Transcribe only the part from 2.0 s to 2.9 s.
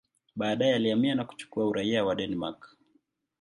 wa Denmark.